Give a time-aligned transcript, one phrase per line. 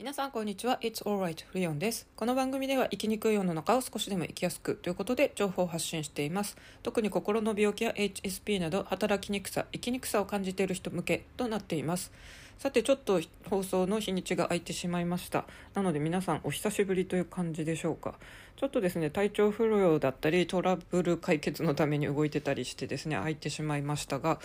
[0.00, 0.78] 皆さんこんにちは。
[0.80, 2.08] It's alright リオンです。
[2.16, 6.56] この番組では生きにくい世の中を少しでも生きやすくということで情報を発信しています。
[6.82, 12.12] 特に心の病気や HSP など働きにくさ生きにくさを感じている人向けとなっています。
[12.56, 13.20] さてちょっと
[13.50, 15.44] 放送の日にちが空いてしまいました。
[15.74, 18.14] なので皆さんお久しぶりという感じでしょうか。
[18.56, 24.40] ちょっとですね体調不良だったりトラブル解決のために動いてたりしてですね空いてしまいましたが。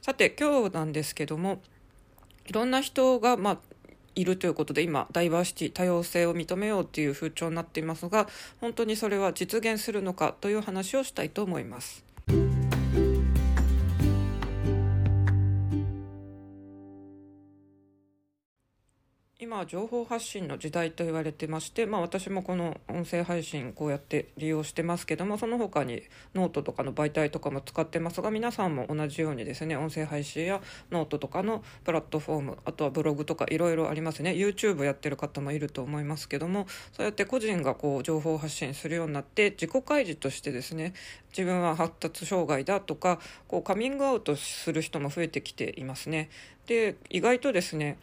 [0.00, 1.60] さて今日なんですけども
[2.46, 3.58] いろんな人が、まあ、
[4.14, 8.28] いるということで今ダイバーシティ多様性を認めようという風潮になっていますが
[8.60, 12.13] 本当にそれは実現するのかという話をしたいと思います。
[19.54, 26.02] 今は情報発信の時代と言われてまして、まあ、私もこの音声配信こうやって利用してますけどもその他に
[26.34, 40.94] ノートとかの媒体とかも使ってますが皆さんも同じようにですね音声配信やノートとかのプラットフォームあとはブログとかいろいろありますね YouTube やってる方もいると思いますけどもそうやって個人がこう情報発信するようになって自己開示としてですね
[41.30, 46.28] 自分は発達障害だとかこうカミングアウトする人も増えてきていますね。
[46.66, 47.98] で意外とですね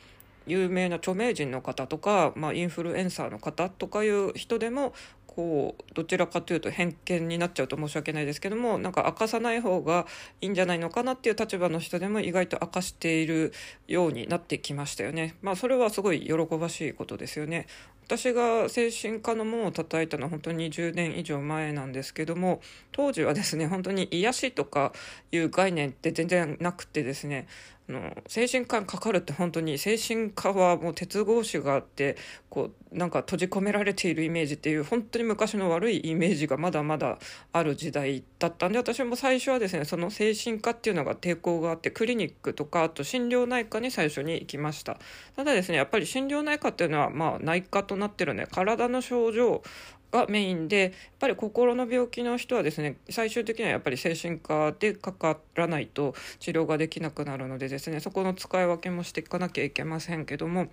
[0.47, 4.93] 有名な著名人の方とか、まあ、インフルエンサーの方とかいう人でも
[5.35, 10.05] こうどちらかというと偏見になっちゃうと申し訳ないですけどもなんか明かさない方が
[10.41, 13.53] いいんじゃないのかなっていう立場の人でも意外と明かしている
[13.87, 15.35] ようになってきましたよね。
[15.41, 17.67] まあ、それはすごい喜ばしいことですよね。
[18.03, 22.59] 私が精神科の門を叩いたのは本当に10年以上前なんですけども
[22.91, 24.91] 当時はですね本当に癒しとか
[25.31, 27.47] いう概念って全然なくてですね
[27.91, 32.17] の精神科にかかるって本当に精神科はもう鉄格子があって
[32.49, 37.17] こうなんか閉じ込められているイメージっていう本当に昔の悪いイメージがまだまだ
[37.53, 44.97] ある時代だったんで私も最初はですねその精神科っていうのが抵抗があってクリニックとかあと心療内科に最初に行きました。
[45.35, 49.63] ただですねやっぱり心療内科っていうのはまあ内科となってるね体の症状
[50.11, 60.67] がメインでやっぱり心の病気の人はですね最終的にはやっぱり精神科でかからないと治療ができなくなるのでですねそこの使い分けもしていかなきゃいけませんけども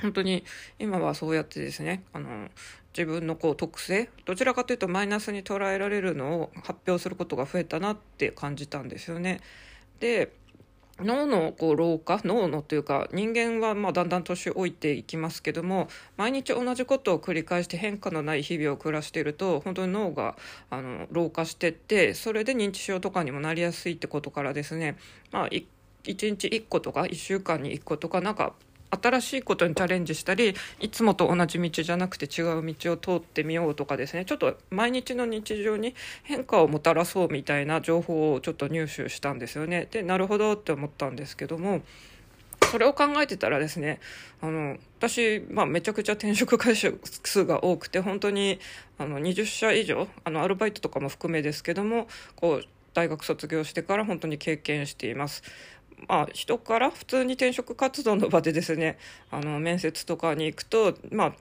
[0.00, 0.44] 本当に
[0.78, 2.48] 今はそうやってですねあの
[2.96, 9.40] 自分のこう特性どちらかというとマイナスに捉えられるのを発表することが増えたなって感じたんですよね。
[10.00, 10.32] で
[11.00, 20.36] 脳のこう老化脳のというか人間はまだんだん年老いていきますけども毎日同じことを繰り返して変化のない日々を暮らしていると本当に脳が
[20.70, 24.96] あの老化してってそれで認知症とかにもなりやすいってことからですね、
[25.30, 25.66] まあ、1
[26.04, 28.54] 日1個とか1週間に1個とかなんか
[28.90, 39.88] 新しいことにチャレンジしたりいつもと同じ道じゃなくて違う道を通ってみようとかですねちょっと毎日の日常に変化をもたらそうみたいな情報をちょっと入手したんですよね。
[39.90, 41.82] でなるほどって思ったんですけども
[42.70, 44.00] それを考えてたらですね
[44.40, 48.58] あの私、まあ、めちゃくちゃ転職回数が多くて本当に
[48.98, 55.42] あの20社以上あのアルバイトとかも含めですけどもこう大学卒業してから本当に経験しています。
[56.06, 58.98] まあ、人から普通に転職活動の場でですね
[59.30, 61.32] あの面接とかに行くと、まあ、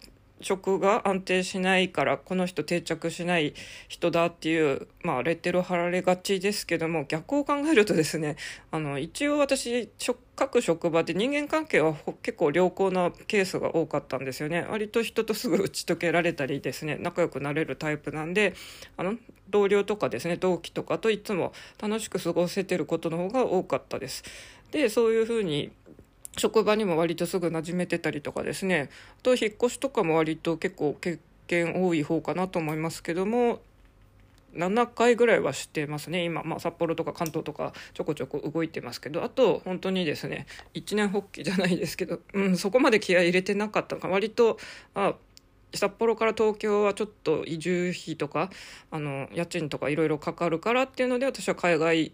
[0.42, 3.53] 職が安定しないからこの人定着しない
[3.88, 8.36] 人だっていう、まあ、レッテル貼られがちですけども逆を考えるとですね
[8.72, 9.90] あの一応私
[10.36, 18.53] 各職場で人間関係は結構良好なケースが多かったんですよね割と人とすぐ打ち解けられたりですね仲良くなれるタイプなんで
[18.97, 19.16] あの
[19.50, 24.24] 同僚とかですね同期とかといつも楽しく過ごせてることの方が多かったです。
[24.72, 25.72] でそういうふうに
[26.38, 28.90] 職場にも割とすぐ馴染めてたりとかですね。
[29.24, 33.62] と引っ越しとかも割と結構経験多い方かなと思いますけども
[34.53, 36.24] 7回ぐらいはしてますね。
[36.24, 39.24] 今、まあ、札幌とか関東とかちょこちょこ動いてますけど。
[39.24, 44.58] あと本当にですね一年発起じゃないですけど、うん、そこまで気合い入れてなかったのか割と
[44.94, 45.16] あ
[45.74, 48.50] 札幌から東京はちょっと移住費とか
[48.90, 52.14] あの家賃とかいろいろかかるからっていうので私は海外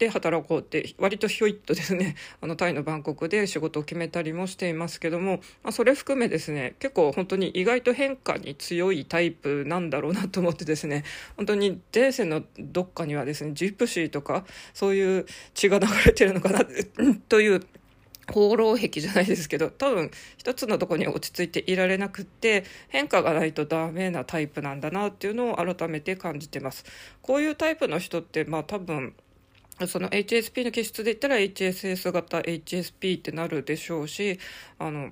[0.00, 11.04] で働こうって割とひょいっとですね あのタイのバンコクで仕事を決めたりもしていますけども、まあ、それ含めですね結構本当に意外と変化に強いタイプなんだろうなと思ってですね
[11.36, 16.64] 本当に前世のどっかにはですねジプシーとかそういう血が流れてるのかな
[17.28, 17.60] という
[18.32, 26.86] 放浪癖じゃないですけど多分一つのとこに落ち着いていられなくって変化がないとダメなタイプなんだなっていうのを改めて感じてます。
[27.20, 29.14] こういうタイプの人ってまあ多分
[29.86, 34.38] その HSP の気質で言ったら HSS 型 HSP ってなるでしょうし
[34.78, 35.10] あの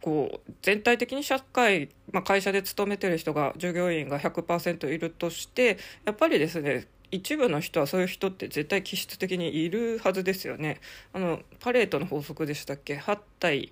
[0.00, 10.80] こう全体的に社会、まあ、会社で勤めてる人が従業員が100%いるとしてやっぱりですね一部の人はそういう人って絶対気質的にいるはずですよね。
[11.12, 13.70] あのパレートの法則でしたっけ？8対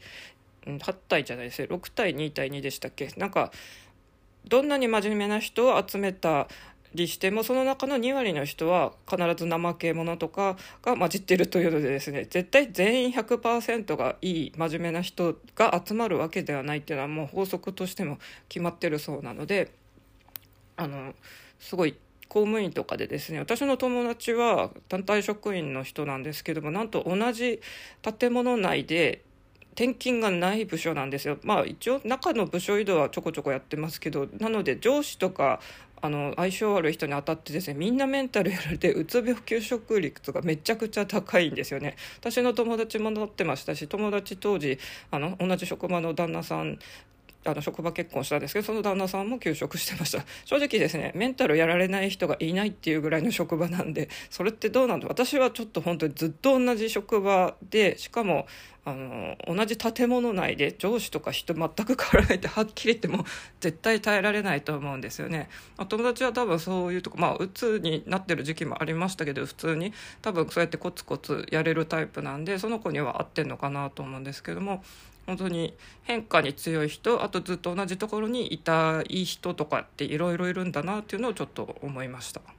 [0.67, 1.69] 8対じゃないですね。
[1.71, 3.09] 6対2対2でしたっけ？
[3.17, 3.53] なんか
[4.49, 6.49] どんなに真面目な人を集めた
[6.94, 18.19] りしてもその中の2割の人は必ず怠け者とかが混じってるというのでですね絶対全員100%がいい真面目な人が集まるわけではないっていうのはもう法則としても
[18.49, 19.73] 決まってるそうなので
[20.76, 21.14] あの
[21.58, 21.96] すごい
[22.29, 27.61] 公務員とかでですね私の友達は団体職員の人なんですけどもなんと同じ
[28.19, 29.23] 建物内で
[29.75, 31.38] 転勤がない部署なんですよ。
[31.43, 35.61] まあ一応中の部署移動はちょこちょこやってますけどなので上司とか
[36.05, 44.79] あの相性悪い人に当たってですねみんなメンタルやられてうつ病休職率がめちゃくちゃ高いんですよね私の友達もなってましたし友達当時
[45.11, 46.79] あの同じ職場の旦那さん
[47.44, 58.46] あの職場結婚したんですけどその旦那さんも休職してました 正直ですねメンタルやられない人がいないっていうぐらいの職場なんで それってどうなんだ私はちょっと本当にずっと同じ職場でしかも
[58.87, 63.25] あの同じ建物内で上司とか人全く変わらないって はっきり言っても
[63.61, 65.49] 絶対耐えられないと思うんですよね。
[65.88, 74.85] 友達は多分そういうとこまあ鬱になってる時期もありましたけど普通に多分そうやってコツコツやれるタイプなんでその子には合ってんのかなと思うんですけども
[75.26, 82.54] 本当に変化に強い人あとずっと同じところにいたい人とかっていろいろいるんだなっていうのをちょっと思いました。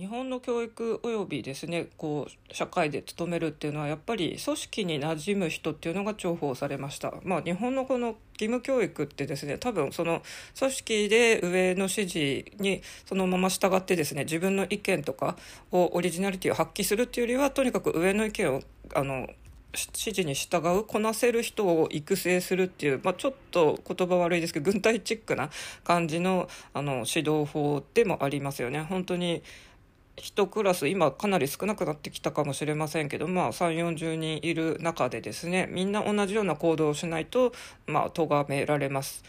[0.00, 7.14] 日本の教育およびですねこう社会で勤めるっていうのはやっぱり組織に馴染む人っていうのが重宝されました。
[7.24, 10.22] まあ、日本のこの義務教育ってですね多分その
[10.56, 15.36] 組織で上の指示にそのまま従ってですね自分の意見とか
[15.72, 18.62] をオリジナリティを発揮するっていうよりはとにかく上の意見を
[18.94, 19.26] あの
[19.74, 25.50] 指示に従うこなせる人を育成するっていう、まあ、ちょっと言葉悪いですけど軍隊チックな
[25.82, 28.80] 感じのあの指導法でもありますよね。
[28.82, 29.42] 本当に
[30.20, 37.52] 1クラス今かなり少なくなってきたかもしれませんけど、まあ、3 4 0人いる中でですねみんな同じような行動をしないと、
[37.86, 39.24] まあ、咎められます。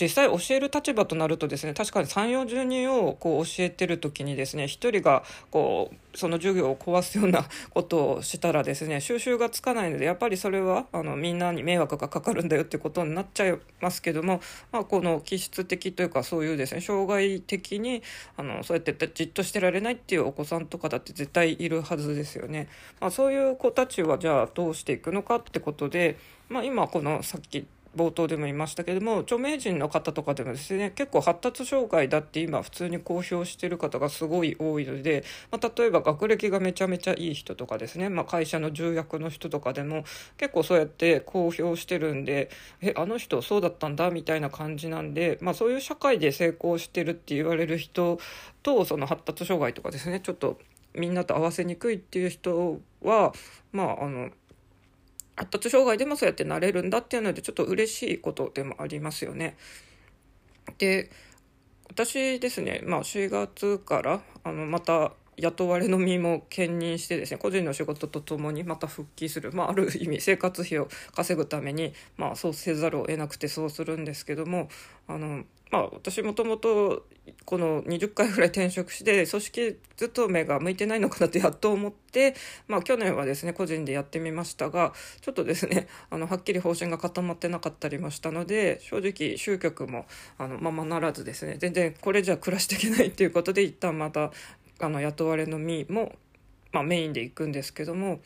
[0.00, 14.40] 実際教える立場となるとですね確かに3 4 0人をこう教えてる時にですね1人がこうその授業を壊すような ことをしたらですね収集がつかないのでやっぱりそれはあのみんなに迷惑がかかるんだよってことになっちゃいますけども、
[14.72, 18.02] まあ、この気質的というかそういうですね障害的に
[18.36, 22.68] あのそうやってじっとしてられないっていうお子さんとかだって絶対いるはずですよね。
[23.00, 26.16] まあ、そういう子たはじゃあどうしていくのかってことで、
[26.48, 27.66] まあ、今このさっき
[27.96, 40.04] 冒頭でも言いましたけども著名人の方とかでもですね結構発達障害だって今普通に公表してる方がすごい多いので、まあ、例えば学歴がめちゃめちゃいい人とかですね、まあ、会社の重役の人とかでも
[40.36, 42.50] 結構そうやって公表してるんで
[42.80, 48.18] えあの人そうだったんだみたいな感じなんで、まあ、そういう社会で成功してるって言われる人
[48.62, 50.58] とその発達障害とかですねちょっと
[50.94, 53.32] みんなと合わせにくいっていう人は
[53.72, 54.30] まああの
[55.38, 59.56] 発達障害でもそうやってなれるんだっていうのでちょっと嬉しいことでもありますよね。
[60.78, 61.10] で
[61.88, 74.68] 私ですね、まあ、4月からあのまた雇われの身も兼任してですね個人の仕事とともにまた復帰する、まあ、ある意味生活費を稼ぐために、まあ、そうせざるを得なくてそうするんですけども
[75.06, 77.06] あのまあ、私もともと
[77.44, 82.34] この20回ぐらい転職して組織勤めが向いてないのかなってやっと思って、
[82.68, 90.06] まあ、去年はですね個人でやってみましたがちょっとですねあのはっきり方針が固まってなかったりもしたので正直集客も
[90.38, 94.30] あのままならずですね全然これじゃ暮らしていけないっていうことで一旦また
[94.80, 96.12] あの雇われの身も、
[96.72, 98.20] まあ、メインで行くんですけども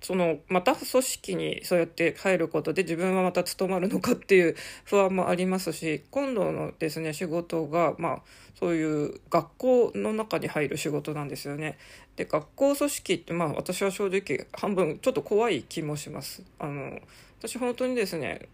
[0.00, 8.22] そのまた組織にそうやって入ることで自分はまた務まるのかっていう 不安もありますし今度のですね仕事がまあ
[8.54, 11.78] そういう学校の中に入る仕事なんですよね。
[12.16, 16.42] で学校組織ってまあ私は正直半分ちょっと怖い気もします。
[16.58, 17.00] あの
[17.38, 18.48] 私本当にですね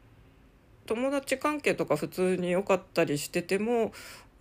[0.87, 3.92] 友達関係とか普通に良かったりしてても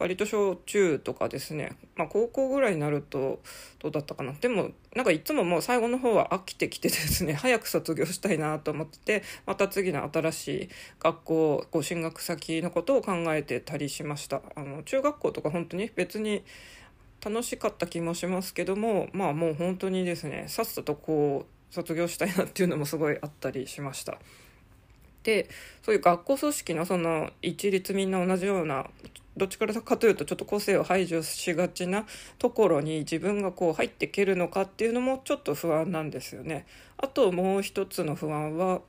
[0.04, 3.40] 割と小中とかですね、まあ、高校ぐらいになると
[3.80, 4.34] どうだったかな。
[4.34, 7.32] でもなんかいつももう最後の方は飽きてきてですね。
[7.40, 10.70] 早く卒業したいなと思っててまた次の新しい
[11.00, 14.42] 学校こ進学先のことを考えてたりしました。
[14.56, 16.44] あの中学校とか本当に別に
[17.24, 24.20] 楽しかった気もしますけどもまあもう本当にですねさっさとこう卒業したいなっていうのもすごいあったりしました。
[25.24, 25.50] で
[25.82, 28.86] そういう学校組織のその一律みんな同じような
[29.36, 32.06] どっちからかというとちょっと個性を排除しがちな
[32.38, 36.68] ところに自分がこう入っていけるのかっていうのもちょっと不安なんですよね。
[36.98, 38.82] あともう一つの不安は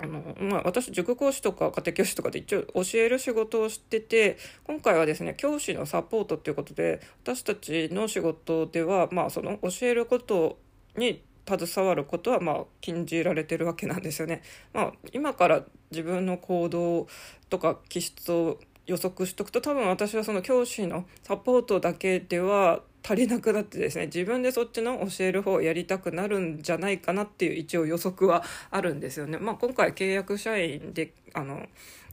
[0.00, 10.56] あのまあ、私塾講師とか家庭教師とかで一応教える仕事をしてて今回はですね教師のサポートっていうことで私たちの仕事では、まあ、その教えること
[10.96, 14.42] に携わることはまあ禁じられてるわけなんですよね。
[14.72, 17.06] まあ、今から自分の行動
[17.48, 29.38] とか気質を予測しとくと多分私はその教師のサポートだけでは足りなくなってですね自分でそっちの教える方をやりたくなるんじゃないかなっていう一応予測はあるんですよね。
[29.38, 31.66] まあ、今回契約社員であの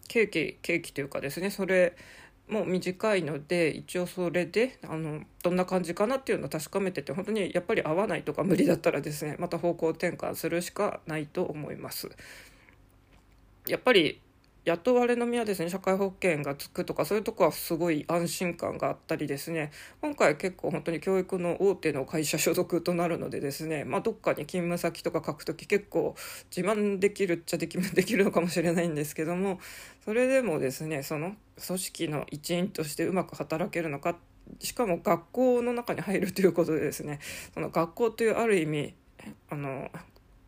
[0.08, 1.96] 刑期刑期というかですねそれ
[2.48, 12.10] もう短いので一応それであのどんな感じかなっていうのを確かめてて本当にやっぱり合わないとか無理だったらですねまた方向転換するしかないと思います。
[13.68, 14.22] やっぱり
[14.66, 19.72] 雇われのみはですね社会保険がつくとかそういうとこはすごい安心感があったりですね。
[20.02, 26.16] 今回結構本当に教育の大手の会社所属となるのでですね、まあ、どっかに勤務先とか書く時結構
[26.56, 29.60] 自慢できるっちゃできできるのかもしれないんですけども
[30.04, 34.16] それでもですねその組織の一員としてうまく働けるのか
[34.60, 37.20] しかも学校の中に入るということでですね
[37.54, 38.96] その学校というある意味
[39.50, 39.90] あの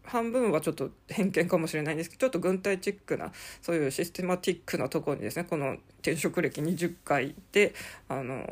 [0.07, 7.73] 半分はちょっと偏見かもしれないんですけどちょっと軍隊チックなそういうシステマティックなところにですねこの転職歴20回で
[8.07, 8.45] あの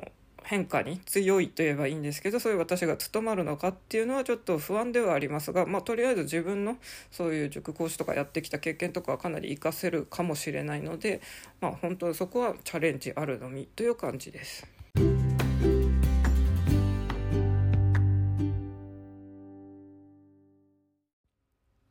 [0.46, 6.78] 変化に強いといえばいいんですけどそういう私が務まるのかっていうのはちょっと不安ではありますが、まあ、とりあえず自分の
[7.10, 11.22] そういう塾講師とかやってきた経験とかはかなり活かせるかもしれないので、
[11.62, 14.75] まあ、本当そこはチャレンジあるのみという感じです。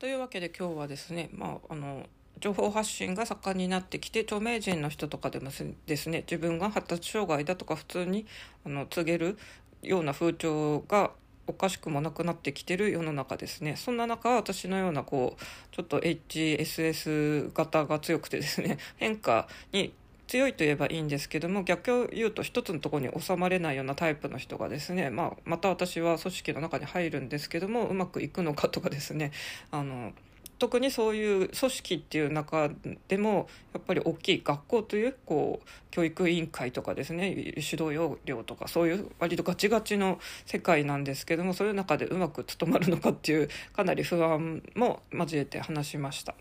[0.04, 2.02] というわけで今日はですね、まあ、あの
[2.38, 5.48] 情報発信が盛んになってきて著名人の人とかでも
[5.86, 8.26] ですね自分が発達障害だとか普通に
[8.66, 9.38] あの告げる
[9.82, 11.12] ような風潮が
[11.46, 13.76] おかしくもなくなってきてる世の中ですね。
[13.76, 19.94] そんな中私のようなこうちょっと HSS 型が強くてですね 変化に
[20.26, 29.32] 強いと言えばいいんですけども逆を言うと一つのところに収まれないようなタイプの人がですね、まあ、また私は組織の中に入るんですけどもうまくいくのかとかですね
[29.70, 30.12] あの
[30.58, 32.70] 特にそういう組織っていう中
[33.08, 46.34] でもやっぱり大きい学校というこう教育委員会とかですね指導要領とかそういう割とガチガチの世界なんですけどもそういう中でうまく務まるのかっていうかなり不安も交えて話しました。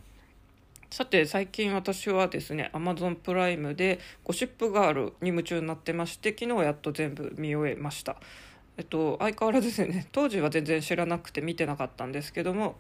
[0.94, 8.18] さて最近私はですね Amazon プライムでゴシップガールに夢中になってまして昨日やっと全部見終えました。
[8.78, 12.76] えっと相変わらずですね 当時は全然知らなくて見てなかったんですけども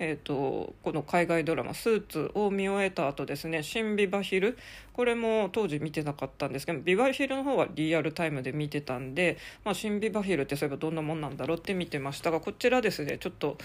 [0.00, 4.56] えーと、この海外ドラマ「スーツ」を見終えた後ですね「新ビバヒル」
[4.94, 13.58] これも当時見てなかったんですけどビバヒルの方はリアルタイムで見てたんで、まあ、新ビバヒルってそういえばどんなもんなんだろうって見てましたがこちらですねちょっと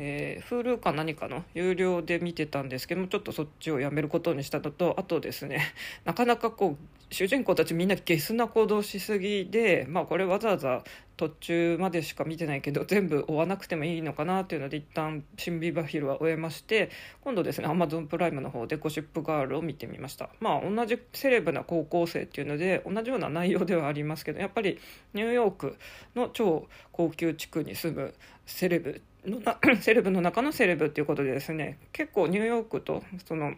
[0.00, 5.74] えー、Hulu か何かの有料で見てたんですけどもちょっとそっちをやめることにしたのとあとですね
[6.06, 10.84] なかなかこう主人公たちみんなゲスな行動しすぎでまあこれわざわざ
[11.16, 16.90] 途中までしか見てないけど全部追わなくてもいいのかなっていうので一旦シンビバヒルは終えまして
[17.22, 20.28] 今度ですね Amazon プライムの方でゴシップガールを見てみました。
[20.38, 24.78] まあ同じセレブな高校生っていうので同じような内容ではありますけどやっぱり
[25.14, 25.76] ニューヨーク
[26.14, 28.14] の超高級地区に住む
[28.46, 33.54] セレブのな セレブの中のセレブっていうことでですね結構ニューヨークとその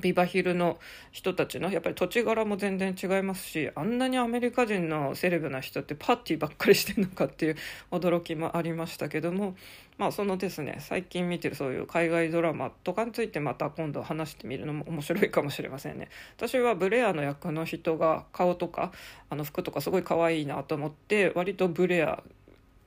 [0.00, 0.78] ビバヒルの
[1.10, 7.56] 人たちのやっぱり土地柄も全然違いますしあんなにアメリカ人のセレブな人ってパーティーばっかりしてるのかっていう
[7.90, 9.56] 驚きもありましたけども
[9.96, 16.08] まあそのですね最近見てるそういう海外ドラマとかについてまた今度話してみるのも面白いかもしれませんね。
[16.36, 18.92] 私はブレアの役の人が顔とか
[19.30, 22.22] あの服とかすごい可愛いなと思って割とブレア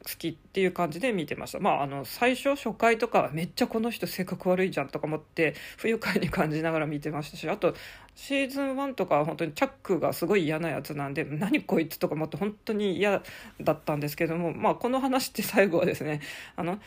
[0.05, 1.59] 好きっていう感じで見てました。
[1.59, 7.73] まああの最初初回とかめっちゃこの人性格悪いじゃんとか思って不愉快に感じながら見てましたしあと
[8.15, 13.21] シーズン1とかは本当にチャックがすごい嫌なやつなんで何こいつとか思って本当に嫌
[13.61, 16.21] だったんですけどもまあこの話って最後はですね
[16.55, 16.79] あの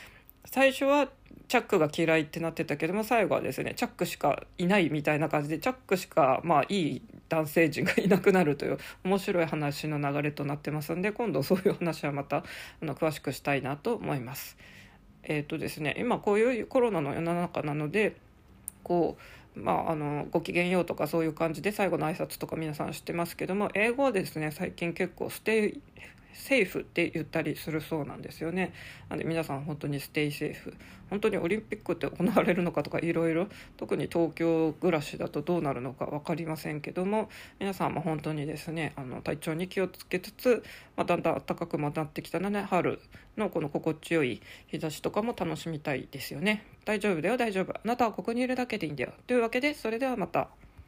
[0.44, 1.08] 最初は
[1.48, 12.44] チャックが嫌いってなってたけども最後はですねチャックしかいないみたいな感じでチャックしかまあいい男性陣がいなくなるという面白い話の流れとなってますんで今度そういう話はまたあ
[12.82, 14.56] の詳しくしたいなと思います。
[15.24, 18.16] え、ー、とですね今こういうコロナの世の中なので
[18.82, 19.22] こう
[19.54, 25.80] まあ、あのごきげんようとかそういう感じで最後の挨拶とか皆さん知ってますけども英語はですね最近結構ステイ
[26.32, 28.72] セーフって言ったりするそうなんですよね。
[29.08, 30.74] なんで皆さん本当にステイセーフ。
[31.12, 37.28] 本当にオリンピックって行われるのかとかいろいろ特に東京暮らしだとどうなるのか分かりませんけども
[37.60, 40.62] 皆さんも本当にですねあの体調に気をつけつつ、
[40.96, 42.98] まあ、だんだん暖かくもなってきたので春
[43.36, 46.64] のこの心地よい日差しとかも楽しみたいですよね。
[46.86, 47.72] 大丈夫だよ大丈夫。
[47.72, 49.12] あなたはここにいるだけでいいんだよ。
[49.26, 50.48] というわけでそれではまた。